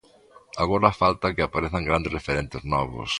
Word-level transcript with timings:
Agora 0.63 0.97
falta 1.01 1.33
que 1.35 1.43
aparezan 1.43 1.87
grandes 1.89 2.15
referentes 2.17 2.61
novos. 2.73 3.09